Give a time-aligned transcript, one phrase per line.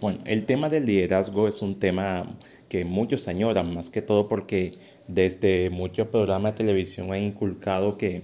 [0.00, 2.24] Bueno, el tema del liderazgo es un tema
[2.70, 4.72] que muchos añoran, más que todo porque
[5.08, 8.22] desde muchos programas de televisión han inculcado que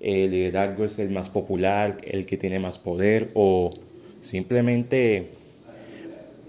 [0.00, 3.72] el liderazgo es el más popular, el que tiene más poder o
[4.20, 5.30] simplemente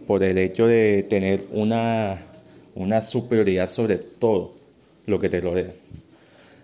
[0.06, 2.24] por el hecho de tener una,
[2.76, 4.54] una superioridad sobre todo
[5.08, 5.72] lo que te rodea.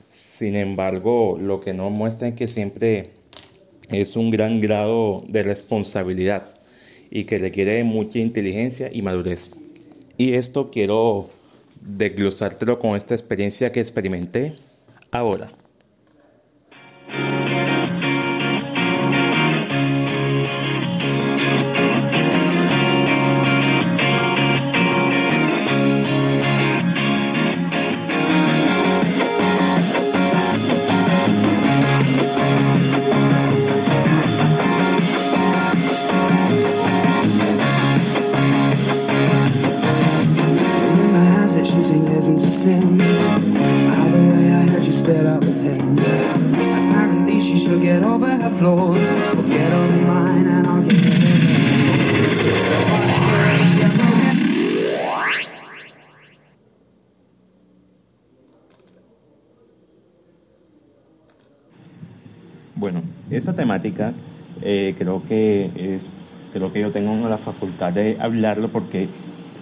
[0.07, 3.09] Sin embargo, lo que no muestra es que siempre
[3.89, 6.57] es un gran grado de responsabilidad
[7.10, 9.52] y que requiere mucha inteligencia y madurez.
[10.18, 11.29] Y esto quiero
[11.82, 14.54] desglosártelo con esta experiencia que experimenté
[15.12, 15.50] ahora.
[62.75, 64.14] Bueno, esa temática
[64.62, 66.08] eh, creo que es,
[66.53, 69.08] creo que yo tengo la facultad de hablarlo porque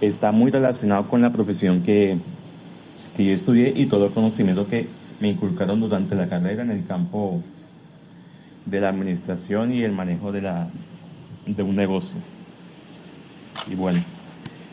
[0.00, 2.18] está muy relacionado con la profesión que,
[3.16, 4.86] que yo estudié y todo el conocimiento que
[5.20, 7.42] me inculcaron durante la carrera en el campo
[8.66, 10.68] de la administración y el manejo de, la,
[11.46, 12.18] de un negocio.
[13.70, 14.00] Y bueno,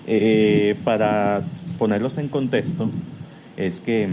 [0.07, 1.43] eh, para
[1.77, 2.89] ponerlos en contexto,
[3.55, 4.09] es que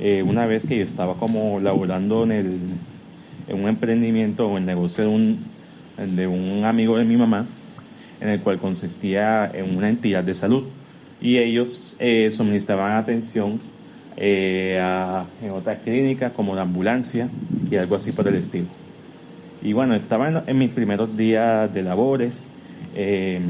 [0.00, 2.58] eh, una vez que yo estaba como laborando en, el,
[3.48, 5.38] en un emprendimiento o en negocio de un,
[5.96, 7.46] de un amigo de mi mamá,
[8.20, 10.64] en el cual consistía en una entidad de salud
[11.20, 13.60] y ellos eh, suministraban atención
[14.18, 17.28] en otras clínicas como la ambulancia
[17.70, 18.66] y algo así por el estilo.
[19.66, 22.44] Y bueno, estaba en, mis primeros días de labores,
[22.94, 23.40] eh,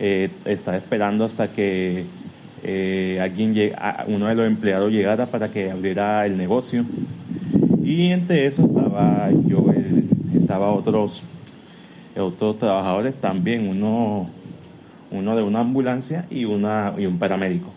[0.00, 2.04] eh, estaba esperando hasta que
[2.64, 3.54] eh, alguien
[4.08, 6.84] uno de los empleados llegara para que abriera el negocio.
[7.84, 9.66] Y entre eso estaba yo,
[10.36, 11.22] estaba otros,
[12.18, 14.28] otros trabajadores también, uno,
[15.12, 17.72] uno de una ambulancia y, una, y un paramédico.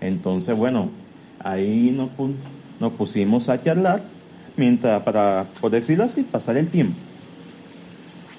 [0.00, 0.88] Entonces, bueno,
[1.38, 2.10] ahí nos,
[2.80, 4.15] nos pusimos a charlar
[4.56, 6.96] mientras, para, por decirlo así, pasar el tiempo.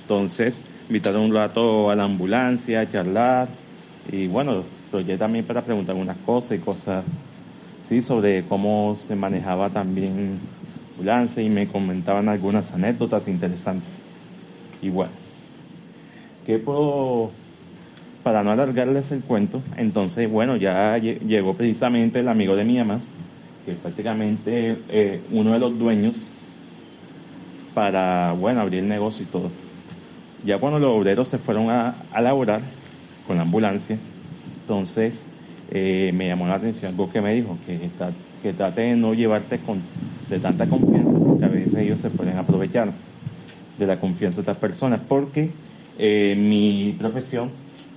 [0.02, 3.48] Entonces, invitaron un rato a la ambulancia a charlar
[4.12, 4.64] y bueno,
[4.94, 7.04] yo también para preguntar algunas cosas y cosas,
[7.82, 13.90] sí, sobre cómo se manejaba también la ambulancia y me comentaban algunas anécdotas interesantes.
[14.82, 15.12] Y bueno,
[16.46, 17.32] ¿qué puedo,
[18.24, 23.02] para no alargarles el cuento, entonces, bueno, ya llegó precisamente el amigo de mi mamá,
[23.68, 26.30] que prácticamente eh, uno de los dueños
[27.74, 29.52] para, bueno, abrir el negocio y todo.
[30.46, 32.62] Ya cuando los obreros se fueron a, a laborar
[33.28, 33.98] con la ambulancia,
[34.62, 35.26] entonces
[35.70, 37.78] eh, me llamó la atención algo que me dijo, que,
[38.42, 39.82] que trate de no llevarte con,
[40.30, 42.94] de tanta confianza, porque a veces ellos se pueden aprovechar
[43.78, 45.52] de la confianza de otras personas, porque
[46.00, 47.52] eh, mi profesión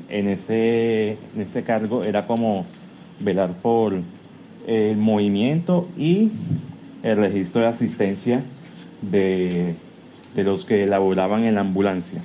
[0.09, 2.67] en ese, en ese cargo era como
[3.21, 3.95] velar por
[4.67, 6.31] el movimiento y
[7.03, 8.43] el registro de asistencia
[9.03, 9.75] de,
[10.37, 12.23] los que elaboraban en la ambulancia.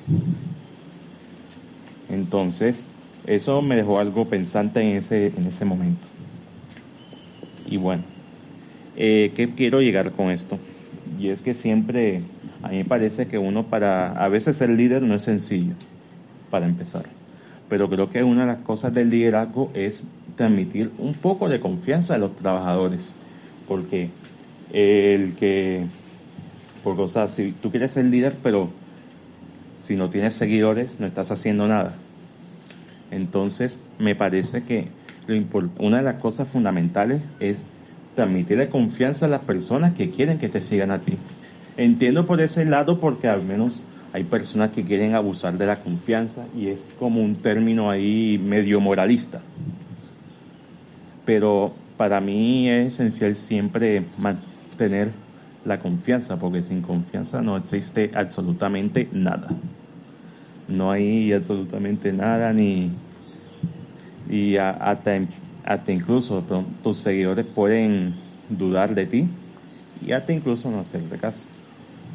[2.09, 2.87] Entonces,
[3.25, 6.05] eso me dejó algo pensante en ese, en ese momento.
[7.67, 8.03] Y bueno,
[8.95, 10.59] eh, ¿qué quiero llegar con esto?
[11.19, 12.21] Y es que siempre,
[12.61, 15.73] a mí me parece que uno para, a veces ser líder no es sencillo,
[16.51, 17.05] para empezar.
[17.69, 20.03] Pero creo que una de las cosas del liderazgo es
[20.35, 23.15] transmitir un poco de confianza a los trabajadores.
[23.67, 24.09] Porque
[24.71, 25.85] el que,
[26.83, 28.69] por o sea, si tú quieres ser líder, pero
[29.77, 31.95] si no tienes seguidores, no estás haciendo nada.
[33.11, 34.87] Entonces, me parece que
[35.79, 37.65] una de las cosas fundamentales es
[38.15, 41.17] transmitirle confianza a las personas que quieren que te sigan a ti.
[41.77, 43.83] Entiendo por ese lado porque al menos
[44.15, 48.79] hay personas que quieren abusar de la confianza y es como un término ahí medio
[48.79, 49.41] moralista
[51.25, 55.11] pero para mí es esencial siempre mantener
[55.65, 59.49] la confianza, porque sin confianza no existe absolutamente nada.
[60.67, 62.91] No hay absolutamente nada, ni.
[64.29, 65.19] Y hasta,
[65.65, 66.43] hasta incluso
[66.83, 68.13] tus seguidores pueden
[68.49, 69.27] dudar de ti
[70.05, 71.47] y hasta incluso no hacerte caso.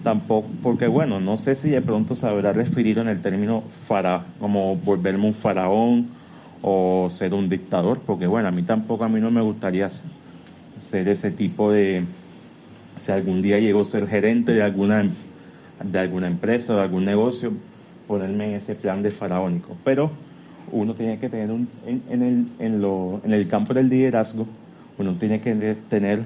[0.02, 4.24] Tampoco, porque bueno, no sé si de pronto se habrá referido en el término fara,
[4.38, 6.08] como volverme un faraón
[6.62, 11.08] o ser un dictador, porque bueno, a mí tampoco, a mí no me gustaría ser
[11.08, 12.04] ese tipo de,
[12.96, 15.08] si algún día llego a ser gerente de alguna,
[15.82, 17.52] de alguna empresa o de algún negocio,
[18.06, 19.76] ponerme en ese plan de faraónico.
[19.84, 20.10] Pero
[20.72, 24.46] uno tiene que tener un, en, en, el, en, lo, en el campo del liderazgo,
[24.98, 26.22] uno tiene que tener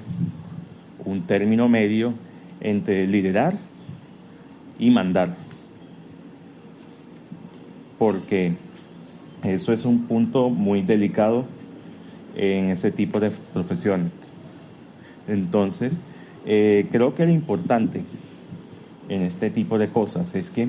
[1.05, 2.13] un término medio
[2.61, 3.55] entre liderar
[4.79, 5.35] y mandar.
[7.97, 8.53] Porque
[9.43, 11.45] eso es un punto muy delicado
[12.35, 14.11] en ese tipo de profesiones.
[15.27, 16.01] Entonces,
[16.45, 18.03] eh, creo que lo importante
[19.09, 20.67] en este tipo de cosas es que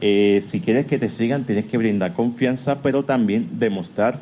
[0.00, 4.18] eh, si quieres que te sigan, tienes que brindar confianza, pero también demostrar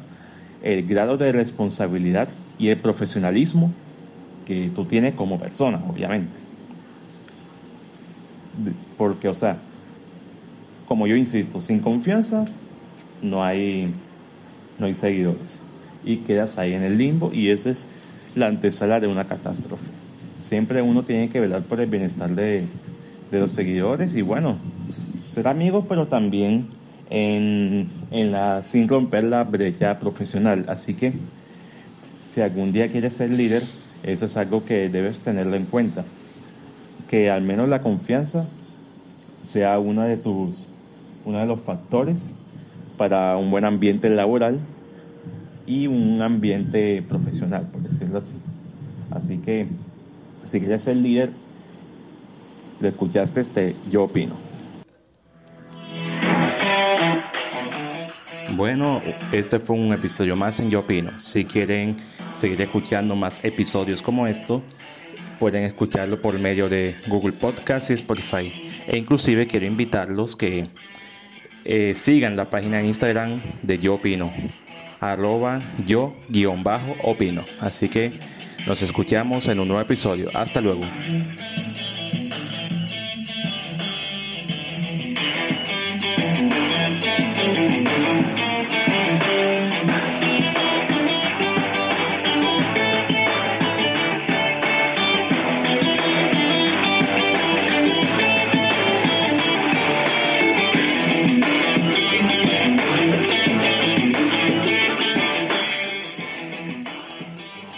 [0.62, 2.28] el grado de responsabilidad
[2.58, 3.72] y el profesionalismo
[4.46, 6.47] que tú tienes como persona, obviamente.
[8.96, 9.56] Porque, o sea,
[10.86, 12.44] como yo insisto, sin confianza
[13.22, 13.92] no hay,
[14.78, 15.60] no hay seguidores.
[16.04, 17.88] Y quedas ahí en el limbo y eso es
[18.34, 19.90] la antesala de una catástrofe.
[20.38, 22.64] Siempre uno tiene que velar por el bienestar de,
[23.30, 24.56] de los seguidores y bueno,
[25.26, 26.66] ser amigos, pero también
[27.10, 30.64] en, en la, sin romper la brecha profesional.
[30.68, 31.12] Así que
[32.24, 33.62] si algún día quieres ser líder,
[34.02, 36.04] eso es algo que debes tenerlo en cuenta.
[37.08, 38.46] Que al menos la confianza
[39.42, 40.50] sea una de tus,
[41.24, 42.30] uno de los factores
[42.96, 44.58] para un buen ambiente laboral
[45.66, 48.34] y un ambiente profesional, por decirlo así.
[49.10, 49.66] Así que
[50.44, 51.30] si quieres ser líder,
[52.80, 54.34] lo escuchaste este Yo Opino.
[58.56, 59.00] Bueno,
[59.30, 61.20] este fue un episodio más en Yo Opino.
[61.20, 61.96] Si quieren
[62.32, 64.62] seguir escuchando más episodios como esto,
[65.38, 68.52] pueden escucharlo por medio de Google Podcast y Spotify.
[68.86, 70.66] E inclusive quiero invitarlos que
[71.64, 74.32] eh, sigan la página en Instagram de Yo Opino,
[75.00, 77.44] arroba yo guion bajo opino.
[77.60, 78.12] Así que
[78.66, 80.30] nos escuchamos en un nuevo episodio.
[80.34, 80.82] Hasta luego.